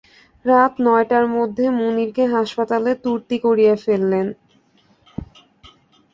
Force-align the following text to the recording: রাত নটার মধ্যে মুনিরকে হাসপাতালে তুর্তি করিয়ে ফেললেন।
রাত 0.45 0.73
নটার 0.85 1.25
মধ্যে 1.35 1.65
মুনিরকে 1.77 2.23
হাসপাতালে 2.35 2.91
তুর্তি 3.03 3.37
করিয়ে 3.45 3.73
ফেললেন। 3.83 4.27